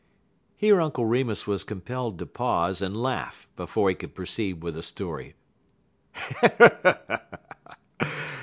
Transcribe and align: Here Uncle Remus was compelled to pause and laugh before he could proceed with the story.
Here 0.55 0.81
Uncle 0.81 1.05
Remus 1.05 1.45
was 1.45 1.63
compelled 1.63 2.17
to 2.17 2.25
pause 2.25 2.81
and 2.81 2.97
laugh 2.99 3.47
before 3.55 3.87
he 3.89 3.93
could 3.93 4.15
proceed 4.15 4.63
with 4.63 4.73
the 4.73 4.81
story. 4.81 5.35